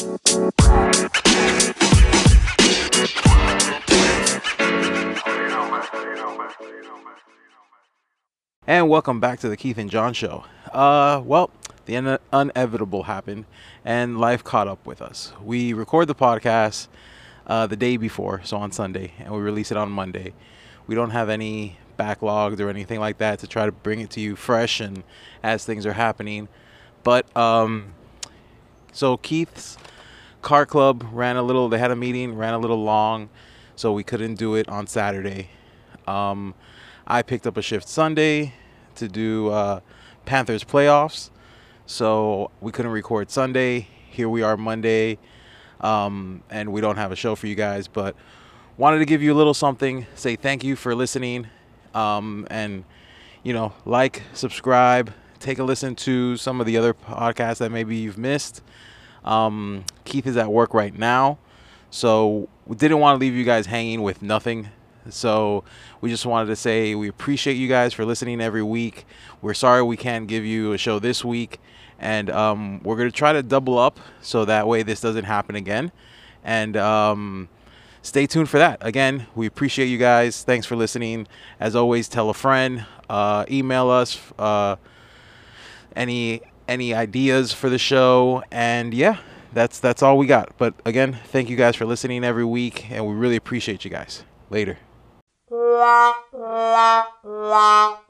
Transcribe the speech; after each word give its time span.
And 0.00 0.08
welcome 8.88 9.20
back 9.20 9.40
to 9.40 9.50
the 9.50 9.58
Keith 9.58 9.76
and 9.76 9.90
John 9.90 10.14
Show. 10.14 10.44
Uh, 10.72 11.20
well, 11.22 11.50
the 11.84 12.18
inevitable 12.32 13.02
happened, 13.02 13.44
and 13.84 14.18
life 14.18 14.42
caught 14.42 14.68
up 14.68 14.86
with 14.86 15.02
us. 15.02 15.34
We 15.42 15.74
record 15.74 16.08
the 16.08 16.14
podcast 16.14 16.88
uh, 17.46 17.66
the 17.66 17.76
day 17.76 17.98
before, 17.98 18.40
so 18.42 18.56
on 18.56 18.72
Sunday, 18.72 19.12
and 19.18 19.34
we 19.34 19.40
release 19.40 19.70
it 19.70 19.76
on 19.76 19.90
Monday. 19.90 20.32
We 20.86 20.94
don't 20.94 21.10
have 21.10 21.28
any 21.28 21.76
backlogs 21.98 22.58
or 22.58 22.70
anything 22.70 23.00
like 23.00 23.18
that 23.18 23.40
to 23.40 23.46
try 23.46 23.66
to 23.66 23.72
bring 23.72 24.00
it 24.00 24.08
to 24.12 24.20
you 24.20 24.34
fresh 24.34 24.80
and 24.80 25.02
as 25.42 25.66
things 25.66 25.84
are 25.84 25.92
happening. 25.92 26.48
But 27.02 27.36
um, 27.36 27.92
so 28.92 29.18
Keith's 29.18 29.76
car 30.42 30.66
club 30.66 31.06
ran 31.12 31.36
a 31.36 31.42
little. 31.42 31.68
They 31.68 31.78
had 31.78 31.90
a 31.90 31.96
meeting, 31.96 32.36
ran 32.36 32.54
a 32.54 32.58
little 32.58 32.82
long, 32.82 33.28
so 33.76 33.92
we 33.92 34.02
couldn't 34.02 34.36
do 34.36 34.54
it 34.54 34.68
on 34.68 34.86
Saturday. 34.86 35.50
Um, 36.06 36.54
I 37.06 37.22
picked 37.22 37.46
up 37.46 37.56
a 37.56 37.62
shift 37.62 37.88
Sunday 37.88 38.54
to 38.96 39.08
do 39.08 39.48
uh, 39.48 39.80
Panthers 40.24 40.64
playoffs, 40.64 41.30
so 41.86 42.50
we 42.60 42.72
couldn't 42.72 42.92
record 42.92 43.30
Sunday. 43.30 43.88
Here 44.10 44.28
we 44.28 44.42
are 44.42 44.56
Monday, 44.56 45.18
um, 45.80 46.42
and 46.50 46.72
we 46.72 46.80
don't 46.80 46.96
have 46.96 47.12
a 47.12 47.16
show 47.16 47.34
for 47.34 47.46
you 47.46 47.54
guys, 47.54 47.88
but 47.88 48.16
wanted 48.76 48.98
to 48.98 49.04
give 49.04 49.22
you 49.22 49.32
a 49.32 49.36
little 49.36 49.54
something. 49.54 50.06
Say 50.14 50.36
thank 50.36 50.64
you 50.64 50.76
for 50.76 50.94
listening, 50.94 51.46
um, 51.94 52.46
and 52.50 52.84
you 53.42 53.52
know, 53.52 53.72
like, 53.84 54.22
subscribe, 54.34 55.12
take 55.38 55.58
a 55.58 55.64
listen 55.64 55.94
to 55.96 56.36
some 56.36 56.60
of 56.60 56.66
the 56.66 56.76
other 56.76 56.92
podcasts 56.92 57.58
that 57.58 57.70
maybe 57.70 57.96
you've 57.96 58.18
missed. 58.18 58.62
Um, 59.24 59.84
Keith 60.04 60.26
is 60.26 60.36
at 60.36 60.50
work 60.50 60.74
right 60.74 60.96
now, 60.96 61.38
so 61.90 62.48
we 62.66 62.76
didn't 62.76 62.98
want 63.00 63.16
to 63.16 63.20
leave 63.20 63.34
you 63.34 63.44
guys 63.44 63.66
hanging 63.66 64.02
with 64.02 64.22
nothing. 64.22 64.68
So 65.08 65.64
we 66.00 66.10
just 66.10 66.26
wanted 66.26 66.46
to 66.46 66.56
say 66.56 66.94
we 66.94 67.08
appreciate 67.08 67.54
you 67.54 67.68
guys 67.68 67.92
for 67.94 68.04
listening 68.04 68.40
every 68.40 68.62
week. 68.62 69.06
We're 69.40 69.54
sorry 69.54 69.82
we 69.82 69.96
can't 69.96 70.26
give 70.26 70.44
you 70.44 70.72
a 70.72 70.78
show 70.78 70.98
this 70.98 71.24
week, 71.24 71.58
and 71.98 72.30
um, 72.30 72.82
we're 72.82 72.96
gonna 72.96 73.10
try 73.10 73.32
to 73.32 73.42
double 73.42 73.78
up 73.78 73.98
so 74.20 74.44
that 74.44 74.66
way 74.66 74.82
this 74.82 75.00
doesn't 75.00 75.24
happen 75.24 75.56
again. 75.56 75.90
And 76.44 76.76
um, 76.76 77.48
stay 78.02 78.26
tuned 78.26 78.48
for 78.48 78.58
that. 78.58 78.78
Again, 78.80 79.26
we 79.34 79.46
appreciate 79.46 79.86
you 79.86 79.98
guys. 79.98 80.42
Thanks 80.42 80.66
for 80.66 80.76
listening. 80.76 81.26
As 81.58 81.76
always, 81.76 82.08
tell 82.08 82.30
a 82.30 82.34
friend. 82.34 82.86
Uh, 83.08 83.44
email 83.50 83.90
us. 83.90 84.20
Uh, 84.38 84.76
any 85.96 86.42
any 86.70 86.94
ideas 86.94 87.52
for 87.52 87.68
the 87.68 87.78
show 87.78 88.44
and 88.52 88.94
yeah 88.94 89.18
that's 89.52 89.80
that's 89.80 90.02
all 90.02 90.16
we 90.16 90.26
got. 90.26 90.56
But 90.56 90.74
again 90.84 91.18
thank 91.26 91.50
you 91.50 91.56
guys 91.56 91.74
for 91.74 91.84
listening 91.84 92.24
every 92.24 92.44
week 92.44 92.90
and 92.90 93.06
we 93.06 93.14
really 93.14 93.36
appreciate 93.36 93.84
you 93.84 93.90
guys. 93.90 94.24
Later 94.48 94.78